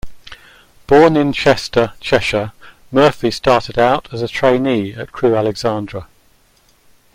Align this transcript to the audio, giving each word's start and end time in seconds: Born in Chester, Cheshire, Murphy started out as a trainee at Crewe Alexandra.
Born 0.87 1.15
in 1.15 1.31
Chester, 1.31 1.93
Cheshire, 1.99 2.53
Murphy 2.91 3.29
started 3.29 3.77
out 3.77 4.11
as 4.11 4.23
a 4.23 4.27
trainee 4.27 4.93
at 4.95 5.11
Crewe 5.11 5.35
Alexandra. 5.35 6.07